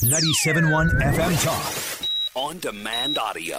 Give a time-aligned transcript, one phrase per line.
[0.00, 2.08] 97.1 FM Talk.
[2.34, 3.58] On demand audio.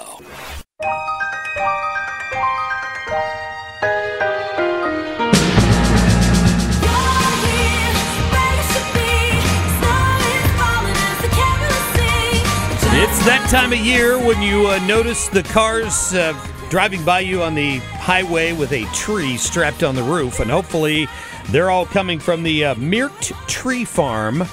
[12.94, 16.34] It's that time of year when you uh, notice the cars uh,
[16.72, 21.08] driving by you on the highway with a tree strapped on the roof, and hopefully
[21.50, 24.44] they're all coming from the uh, Meert Tree Farm.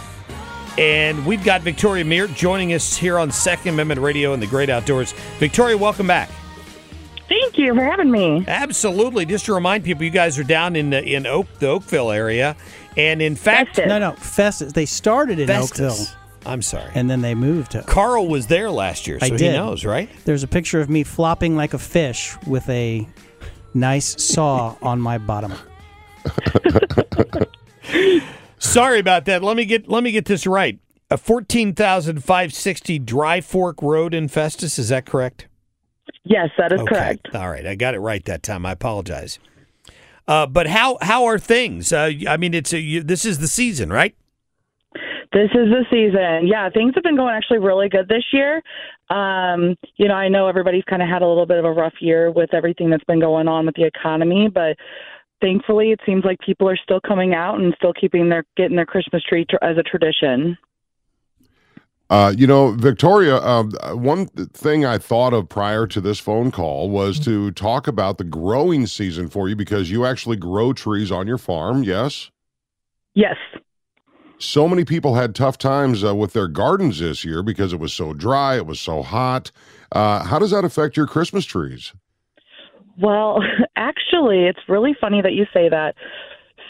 [0.78, 4.70] And we've got Victoria Meert joining us here on Second Amendment Radio in the Great
[4.70, 5.10] Outdoors.
[5.40, 6.30] Victoria, welcome back.
[7.28, 8.44] Thank you for having me.
[8.46, 9.26] Absolutely.
[9.26, 12.54] Just to remind people, you guys are down in the, in Oak, the Oakville area,
[12.96, 13.88] and in fact, Festus.
[13.88, 14.72] No, no, Festus.
[14.72, 15.80] They started in Festus.
[15.80, 16.06] Oakville,
[16.46, 16.92] I'm sorry.
[16.94, 17.82] and then they moved to.
[17.82, 20.08] Carl was there last year, so I he knows, right?
[20.26, 23.06] There's a picture of me flopping like a fish with a
[23.74, 25.54] nice saw on my bottom.
[28.78, 29.42] Sorry about that.
[29.42, 30.78] Let me get let me get this right.
[31.10, 34.78] A fourteen thousand five sixty Dry Fork Road in Festus.
[34.78, 35.48] Is that correct?
[36.24, 36.94] Yes, that is Okay.
[36.94, 37.34] correct.
[37.34, 38.64] All right, I got it right that time.
[38.66, 39.38] I apologize.
[40.26, 41.92] Uh, but how how are things?
[41.92, 44.14] Uh, I mean, it's a, you, this is the season, right?
[45.32, 46.46] This is the season.
[46.46, 48.62] Yeah, things have been going actually really good this year.
[49.10, 51.94] Um, you know, I know everybody's kind of had a little bit of a rough
[52.00, 54.76] year with everything that's been going on with the economy, but
[55.40, 58.86] thankfully it seems like people are still coming out and still keeping their getting their
[58.86, 60.56] Christmas tree tr- as a tradition.
[62.10, 66.88] Uh, you know, Victoria, um, one thing I thought of prior to this phone call
[66.88, 71.26] was to talk about the growing season for you because you actually grow trees on
[71.26, 72.30] your farm, yes?
[73.12, 73.36] Yes.
[74.38, 77.92] So many people had tough times uh, with their gardens this year because it was
[77.92, 79.50] so dry, it was so hot.
[79.92, 81.92] Uh, how does that affect your Christmas trees?
[83.00, 83.40] Well,
[83.76, 85.94] actually, it's really funny that you say that.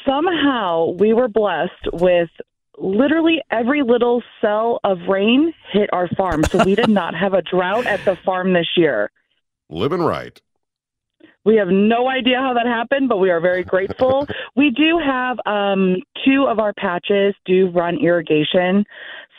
[0.07, 2.31] Somehow we were blessed with
[2.79, 6.45] literally every little cell of rain hit our farm.
[6.45, 9.11] So we did not have a drought at the farm this year.
[9.69, 10.41] Living right.
[11.45, 14.27] We have no idea how that happened, but we are very grateful.
[14.57, 18.85] we do have um, two of our patches do run irrigation,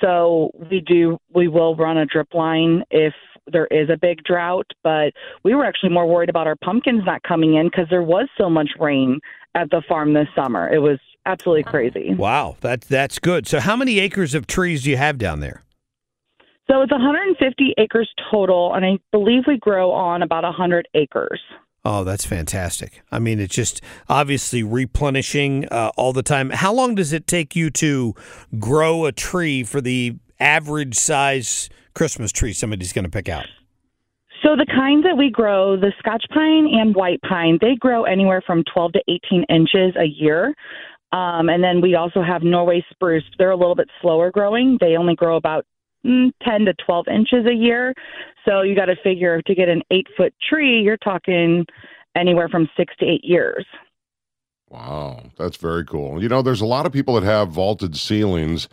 [0.01, 3.13] so we do we will run a drip line if
[3.51, 4.67] there is a big drought.
[4.83, 5.13] But
[5.43, 8.49] we were actually more worried about our pumpkins not coming in because there was so
[8.49, 9.19] much rain
[9.55, 10.71] at the farm this summer.
[10.71, 12.13] It was absolutely crazy.
[12.13, 13.47] Wow, that that's good.
[13.47, 15.63] So, how many acres of trees do you have down there?
[16.69, 21.41] So it's 150 acres total, and I believe we grow on about 100 acres.
[21.83, 23.01] Oh, that's fantastic.
[23.11, 26.51] I mean, it's just obviously replenishing uh, all the time.
[26.51, 28.13] How long does it take you to
[28.59, 31.69] grow a tree for the average size
[31.99, 33.45] Christmas tree somebody's going to pick out?
[34.41, 38.41] So the kinds that we grow, the Scotch pine and white pine, they grow anywhere
[38.47, 40.55] from 12 to 18 inches a year.
[41.11, 43.25] Um, and then we also have Norway spruce.
[43.37, 44.77] They're a little bit slower growing.
[44.79, 45.65] They only grow about
[46.05, 47.93] mm, 10 to 12 inches a year.
[48.47, 51.65] So you got to figure to get an eight foot tree, you're talking
[52.15, 53.65] anywhere from six to eight years.
[54.69, 56.23] Wow, that's very cool.
[56.23, 58.69] You know, there's a lot of people that have vaulted ceilings,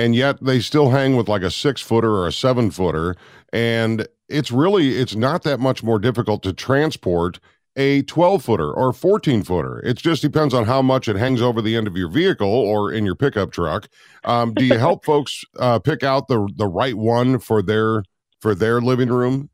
[0.00, 3.16] and yet they still hang with like a six footer or a seven footer,
[3.52, 7.38] and it's really it's not that much more difficult to transport
[7.76, 9.78] a 12 footer or 14 footer.
[9.80, 12.90] It just depends on how much it hangs over the end of your vehicle or
[12.90, 13.88] in your pickup truck.
[14.24, 18.02] Um, do you help folks uh, pick out the the right one for their
[18.40, 19.49] for their living room?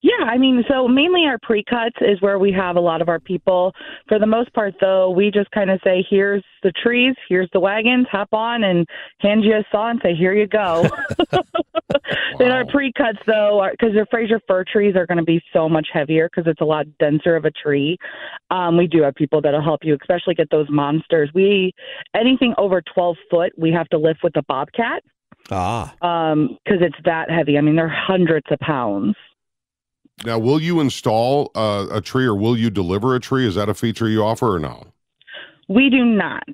[0.00, 3.18] Yeah, I mean, so mainly our pre-cuts is where we have a lot of our
[3.18, 3.74] people.
[4.06, 7.58] For the most part, though, we just kind of say, "Here's the trees, here's the
[7.58, 8.86] wagons, hop on," and
[9.20, 10.88] hand you a saw and say, "Here you go."
[12.40, 15.88] In our pre-cuts, though, because the Fraser fir trees are going to be so much
[15.92, 17.96] heavier because it's a lot denser of a tree.
[18.50, 21.30] Um, we do have people that'll help you, especially get those monsters.
[21.34, 21.72] We
[22.14, 25.02] anything over 12 foot, we have to lift with a bobcat
[25.50, 27.56] Ah, because it's that heavy.
[27.56, 29.16] I mean, they're hundreds of pounds.
[30.24, 33.46] Now, will you install uh, a tree or will you deliver a tree?
[33.46, 34.84] Is that a feature you offer or no?
[35.68, 36.48] We do not.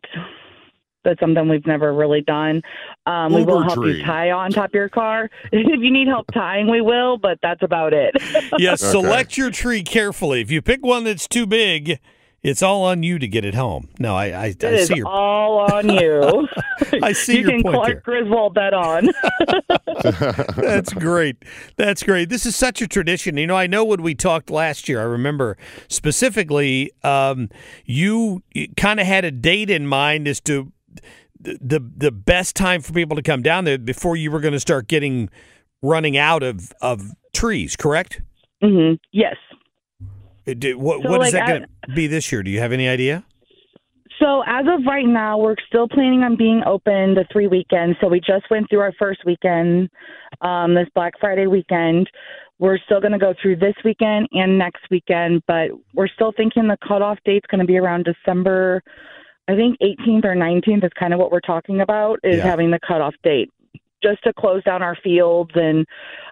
[1.04, 2.62] That's something we've never really done.
[3.06, 3.98] Um, we will help tree.
[3.98, 5.30] you tie on top of your car.
[5.52, 8.16] if you need help tying, we will, but that's about it.
[8.58, 8.80] yes.
[8.80, 10.40] Select your tree carefully.
[10.40, 12.00] If you pick one that's too big,
[12.44, 13.88] it's all on you to get it home.
[13.98, 16.46] No, I I, I It is see your all on you.
[17.02, 18.00] I see you your can point Clark there.
[18.00, 19.08] Griswold that on.
[20.56, 21.42] That's great.
[21.76, 22.28] That's great.
[22.28, 23.36] This is such a tradition.
[23.38, 25.56] You know, I know when we talked last year, I remember
[25.88, 27.48] specifically um,
[27.86, 28.42] you
[28.76, 30.70] kind of had a date in mind as to
[31.40, 34.52] the, the the best time for people to come down there before you were going
[34.54, 35.30] to start getting
[35.82, 37.76] running out of of trees.
[37.76, 38.20] Correct?
[38.62, 38.94] Mm-hmm.
[39.12, 39.36] Yes.
[40.46, 42.42] It did- what So, what is like, that going to be this year?
[42.42, 43.24] Do you have any idea?
[44.20, 47.98] So as of right now, we're still planning on being open the three weekends.
[48.00, 49.88] So we just went through our first weekend,
[50.40, 52.08] um, this Black Friday weekend.
[52.60, 56.68] We're still going to go through this weekend and next weekend, but we're still thinking
[56.68, 58.82] the cutoff date's going to be around December.
[59.48, 62.44] I think 18th or 19th is kind of what we're talking about is Yeah.
[62.44, 63.50] having the cutoff date,
[64.04, 65.50] just to close down our fields.
[65.54, 65.86] And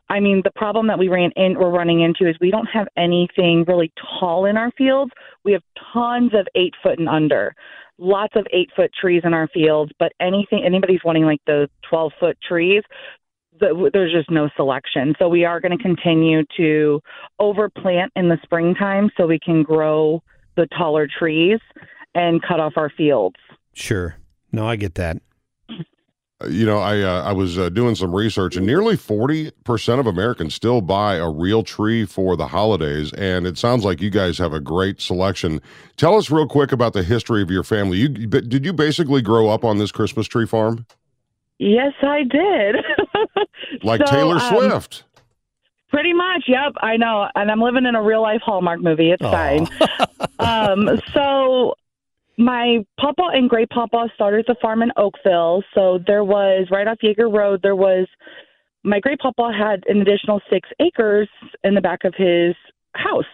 [0.09, 2.87] I mean, the problem that we ran in, we're running into is we don't have
[2.97, 5.13] anything really tall in our fields.
[5.45, 7.55] We have tons of eight foot and under,
[7.99, 9.93] lots of eight foot trees in our fields.
[9.99, 12.83] But anything, anybody's wanting like the 12 foot trees,
[13.59, 15.15] the, there's just no selection.
[15.19, 17.01] So we are going to continue to
[17.41, 20.23] overplant in the springtime so we can grow
[20.57, 21.61] the taller trees
[22.15, 23.37] and cut off our fields.
[23.75, 24.17] Sure.
[24.53, 25.19] No, I get that.
[26.49, 30.07] You know, I uh, I was uh, doing some research, and nearly forty percent of
[30.07, 33.13] Americans still buy a real tree for the holidays.
[33.15, 35.61] And it sounds like you guys have a great selection.
[35.97, 37.99] Tell us real quick about the history of your family.
[37.99, 40.87] You did you basically grow up on this Christmas tree farm,
[41.59, 42.77] Yes, I did.
[43.85, 45.05] like So, Taylor um, Swift?
[45.91, 46.73] Pretty much, yep.
[46.81, 49.11] I know, and I'm living in a real life Hallmark movie.
[49.11, 49.31] It's Aw.
[49.31, 49.69] fine.
[50.39, 51.75] um, so
[52.39, 55.63] my papa and great papa started the farm in Oakville.
[55.75, 57.61] So there was right off Yeager Road.
[57.63, 58.07] There was
[58.85, 61.29] my great papa had an additional six acres
[61.63, 62.55] in the back of his
[62.95, 63.25] house,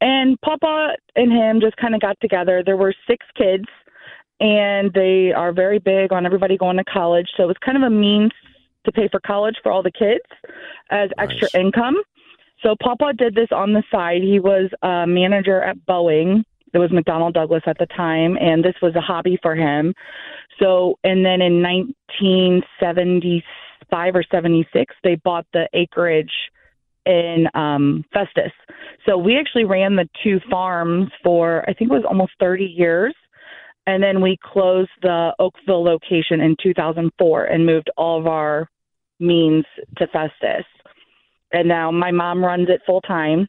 [0.00, 2.62] and papa and him just kind of got together.
[2.64, 3.64] There were six kids,
[4.40, 7.28] and they are very big on everybody going to college.
[7.36, 8.32] So it was kind of a means
[8.84, 10.24] to pay for college for all the kids
[10.90, 11.54] as extra Nice.
[11.54, 11.96] income.
[12.62, 14.22] So Papa did this on the side.
[14.22, 16.44] He was a manager at Boeing.
[16.72, 19.94] It was McDonnell Douglas at the time, and this was a hobby for him.
[20.58, 26.32] So, and then in 1975 or 76, they bought the acreage
[27.04, 28.52] in um, Festus.
[29.06, 33.14] So we actually ran the two farms for I think it was almost 30 years.
[33.86, 38.68] And then we closed the Oakville location in 2004 and moved all of our
[39.18, 39.64] means
[39.98, 40.64] to Festus.
[41.52, 43.48] And now my mom runs it full time.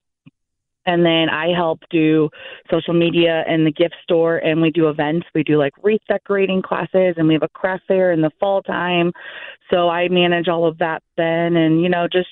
[0.85, 2.29] And then I help do
[2.69, 5.27] social media and the gift store, and we do events.
[5.33, 8.61] We do like wreath decorating classes, and we have a craft fair in the fall
[8.61, 9.11] time.
[9.71, 12.27] So I manage all of that then, and you know, just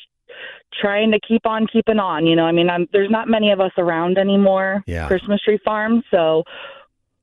[0.80, 2.25] trying to keep on keeping on.
[2.25, 4.83] You know, I mean, I'm, there's not many of us around anymore.
[4.86, 5.07] Yeah.
[5.07, 6.44] Christmas tree farm, so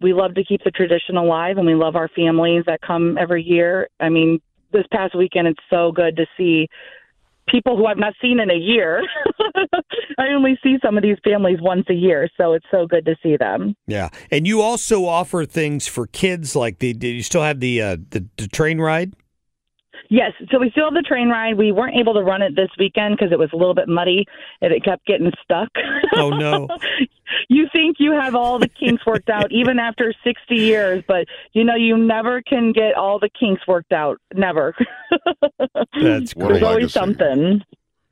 [0.00, 3.42] we love to keep the tradition alive, and we love our families that come every
[3.42, 3.88] year.
[4.00, 4.40] I mean,
[4.72, 6.68] this past weekend, it's so good to see
[7.48, 9.02] people who I've not seen in a year.
[10.18, 13.14] I only see some of these families once a year, so it's so good to
[13.22, 13.76] see them.
[13.86, 16.56] Yeah, and you also offer things for kids.
[16.56, 19.14] Like the, do you still have the uh, the, the train ride?
[20.10, 21.58] Yes, so we still have the train ride.
[21.58, 24.24] We weren't able to run it this weekend because it was a little bit muddy
[24.62, 25.68] and it kept getting stuck.
[26.14, 26.66] Oh no!
[27.48, 31.62] you think you have all the kinks worked out even after 60 years, but you
[31.62, 34.18] know you never can get all the kinks worked out.
[34.34, 34.74] Never.
[36.00, 37.62] That's What a There's always something.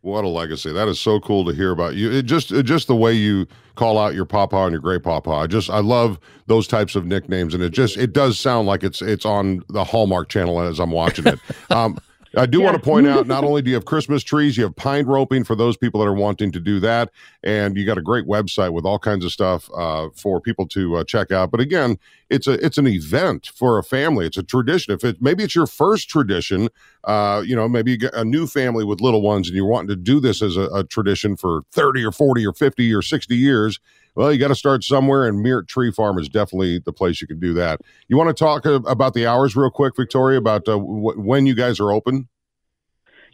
[0.06, 0.72] What a legacy!
[0.72, 2.12] That is so cool to hear about you.
[2.12, 3.44] It just it just the way you
[3.74, 5.30] call out your papa and your great papa.
[5.32, 8.84] I just I love those types of nicknames, and it just it does sound like
[8.84, 11.40] it's it's on the Hallmark Channel as I'm watching it.
[11.72, 11.98] um,
[12.36, 12.64] I do Yeah.
[12.66, 15.42] want to point out not only do you have Christmas trees, you have pine roping
[15.42, 17.10] for those people that are wanting to do that.
[17.42, 20.96] And you got a great website with all kinds of stuff uh, for people to
[20.96, 21.50] uh, check out.
[21.50, 24.26] But again, it's a it's an event for a family.
[24.26, 24.92] It's a tradition.
[24.94, 26.68] If it maybe it's your first tradition,
[27.04, 29.88] uh, you know, maybe you get a new family with little ones and you're wanting
[29.88, 33.36] to do this as a, a tradition for 30 or 40 or 50 or 60
[33.36, 33.80] years.
[34.16, 37.26] Well, you got to start somewhere, and Meert Tree Farm is definitely the place you
[37.26, 37.82] can do that.
[38.08, 41.46] You want to talk uh, about the hours real quick, Victoria, about uh, wh- when
[41.46, 42.28] you guys are open?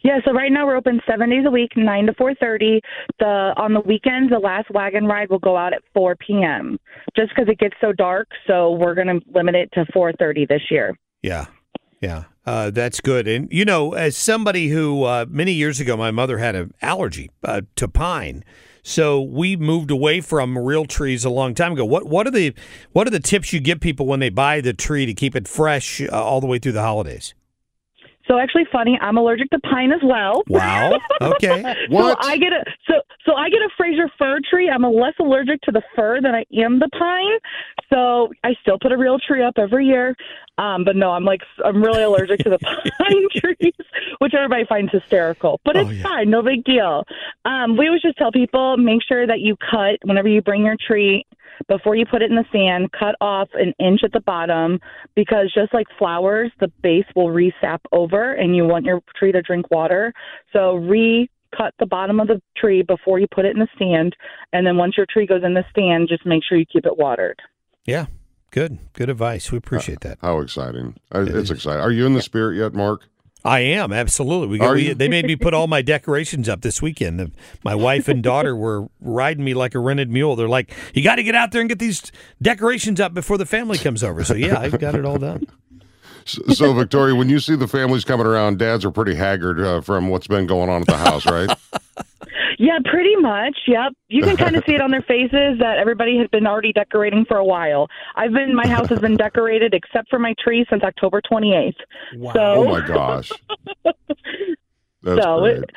[0.05, 2.81] Yeah, so right now we're open seven days a week, nine to four thirty.
[3.21, 6.77] The on the weekends, the last wagon ride will go out at four p.m.
[7.17, 10.45] Just because it gets so dark, so we're going to limit it to four thirty
[10.45, 10.99] this year.
[11.23, 11.47] Yeah,
[12.01, 13.29] yeah, uh, that's good.
[13.29, 17.31] And you know, as somebody who uh, many years ago, my mother had an allergy
[17.45, 18.45] uh, to pine,
[18.83, 21.85] so we moved away from real trees a long time ago.
[21.85, 22.55] What what are the
[22.93, 25.47] what are the tips you give people when they buy the tree to keep it
[25.47, 27.35] fresh uh, all the way through the holidays?
[28.33, 30.43] So actually, funny, I'm allergic to pine as well.
[30.49, 30.99] Wow.
[31.21, 31.62] Okay.
[31.89, 32.19] What?
[32.23, 32.95] So I get a so
[33.27, 34.71] so I get a Fraser fir tree.
[34.71, 37.39] I'm less allergic to the fir than I am the pine.
[37.93, 40.17] So I still put a real tree up every year.
[40.59, 42.59] Um, but no, I'm like I'm really allergic to the
[42.99, 43.75] pine trees,
[44.19, 45.61] which everybody finds hysterical.
[45.65, 46.03] But it's Oh, yeah.
[46.03, 47.05] fine, no big deal.
[47.45, 50.77] Um, we always just tell people make sure that you cut whenever you bring your
[50.89, 51.25] tree
[51.69, 54.81] before you put it in the sand, cut off an inch at the bottom
[55.14, 59.42] because just like flowers, the base will resap over and you want your tree to
[59.42, 60.12] drink water.
[60.52, 64.16] So re-cut the bottom of the tree before you put it in the stand.
[64.52, 66.97] And then once your tree goes in the stand, just make sure you keep it
[66.97, 67.40] watered.
[67.85, 68.07] Yeah.
[68.50, 68.78] Good.
[68.92, 69.50] Good advice.
[69.50, 70.19] We appreciate that.
[70.21, 70.97] How exciting!
[71.14, 71.50] Uh, It it's is.
[71.52, 71.81] exciting.
[71.81, 73.09] Are you in the spirit yet, Mark?
[73.44, 74.49] I am absolutely.
[74.49, 77.32] We, got, we they made me put all my decorations up this weekend.
[77.64, 80.37] My wife and daughter were riding me like a rented mule.
[80.37, 83.46] They're like, "You got to get out there and get these decorations up before the
[83.46, 85.46] family comes over." So yeah, I've got it all done.
[86.25, 89.80] So, so Victoria, when you see the families coming around, dads are pretty haggard uh,
[89.80, 91.50] from what's been going on at the house, right?
[92.62, 93.59] Yeah, pretty much.
[93.66, 93.95] Yep.
[94.07, 97.25] You can kind of see it on their faces that everybody has been already decorating
[97.26, 97.88] for a while.
[98.14, 101.73] I've been, my house has been decorated except for my tree since October 28th.
[102.33, 103.33] So, oh my gosh,
[103.85, 105.57] that's so great.
[105.59, 105.71] it,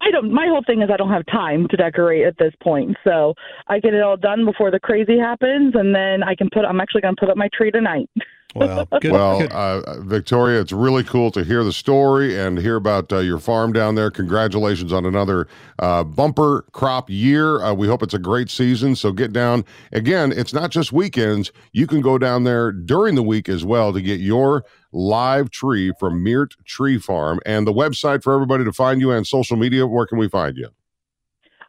[0.00, 0.32] I don't.
[0.32, 3.34] My whole thing is I don't have time to decorate at this point, so
[3.68, 6.64] I get it all done before the crazy happens, and then I can put.
[6.64, 8.08] I'm actually going to put up my tree tonight.
[8.54, 9.12] Well, good.
[9.12, 9.52] well, good.
[9.52, 13.72] uh, Victoria, it's really cool to hear the story and hear about uh, your farm
[13.72, 14.10] down there.
[14.10, 17.62] Congratulations on another uh, bumper crop year.
[17.62, 18.94] Uh, we hope it's a great season.
[18.96, 19.64] So get down.
[19.92, 21.52] Again, it's not just weekends.
[21.72, 25.92] You can go down there during the week as well to get your live tree
[25.98, 27.40] from Meert Tree Farm.
[27.46, 30.56] And the website for everybody to find you and social media, where can we find
[30.56, 30.68] you?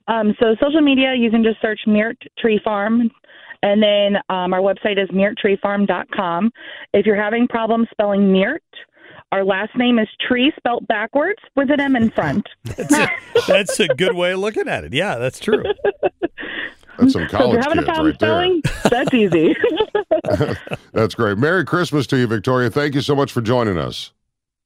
[0.08, 3.10] Um, so social media, you can just search Meert Tree Farm.
[3.64, 6.52] And then um, our website is meerttreefarm.com.
[6.94, 8.62] If you're having problems spelling Meert,
[9.32, 12.48] our last name is Tree spelt backwards with an M in front.
[12.66, 13.08] That's a,
[13.48, 14.94] that's a good way of looking at it.
[14.94, 15.64] Yeah, that's true.
[17.00, 18.30] That's some So if college you're having a kids problem right there.
[18.30, 19.56] spelling, that's easy.
[20.94, 21.40] That's great.
[21.40, 22.70] Merry Christmas to you, Victoria.
[22.70, 24.12] Thank you so much for joining us.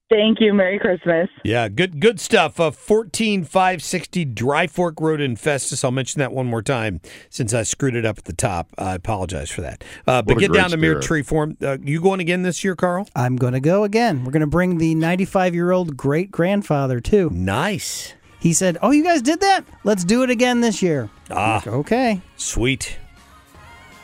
[0.10, 0.54] Thank you.
[0.54, 1.30] Merry Christmas.
[1.44, 2.60] Yeah, good good stuff.
[2.62, 5.84] Uh, 14560 Dry Fork Road in Festus.
[5.84, 8.72] I'll mention that one more time since I screwed it up at the top.
[8.78, 9.84] I apologize for that.
[10.08, 11.02] Uh, but get down to Meert.
[11.04, 11.58] Tree Farm.
[11.62, 13.10] Uh, you going again this year, Carl?
[13.18, 14.24] I'm going to go again.
[14.24, 17.30] We're going to bring the 95 year old great grandfather, too.
[17.32, 18.14] Nice.
[18.40, 19.66] He said, Oh, you guys did that?
[19.84, 21.10] Let's do it again this year.
[21.30, 22.22] Ah, Like, okay.
[22.38, 22.98] sweet.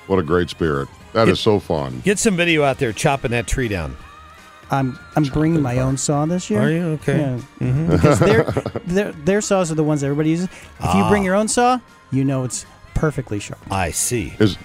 [0.07, 0.89] What a great spirit.
[1.13, 2.01] That is so fun.
[2.03, 3.95] Get some video out there chopping that tree down.
[4.73, 6.61] I'm I'm bringing my own saw this year.
[6.61, 6.83] Are you?
[6.99, 7.17] Okay.
[7.59, 7.87] Yeah.
[7.89, 8.43] Because their,
[8.85, 10.45] their their saws are the ones everybody uses.
[10.45, 11.09] If you Ah.
[11.09, 11.79] bring your own saw,
[12.11, 12.65] you know it's
[12.95, 13.61] perfectly sharp.
[13.71, 14.33] I see.
[14.39, 14.57] Is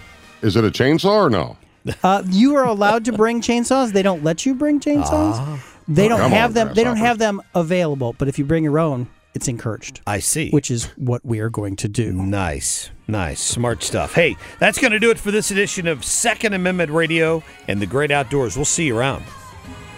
[0.42, 1.56] is it a chainsaw or no?
[2.02, 3.92] Uh, you are allowed to bring chainsaws.
[3.92, 5.36] They don't let you bring chainsaws.
[5.36, 5.64] Ah.
[5.88, 6.74] They don't Come have on, them.
[6.74, 8.14] They don't have them available.
[8.18, 10.50] But if you bring your own, it's encouraged, I see.
[10.50, 12.12] which is what we are going to do.
[12.12, 14.12] Nice, nice, smart stuff.
[14.14, 17.86] Hey, that's going to do it for this edition of Second Amendment Radio and the
[17.86, 18.56] Great Outdoors.
[18.56, 19.24] We'll see you around.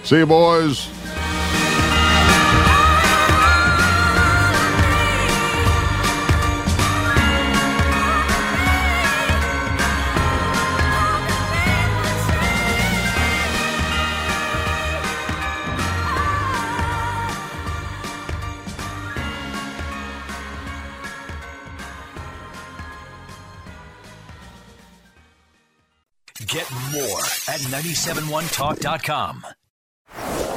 [0.02, 0.88] See you, boys.
[26.50, 29.46] Get more at 971talk.com.